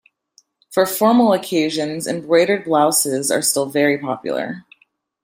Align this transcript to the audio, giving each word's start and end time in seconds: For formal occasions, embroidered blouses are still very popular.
For 0.71 0.87
formal 0.87 1.31
occasions, 1.31 2.07
embroidered 2.07 2.63
blouses 2.63 3.29
are 3.29 3.43
still 3.43 3.67
very 3.67 3.99
popular. 3.99 4.65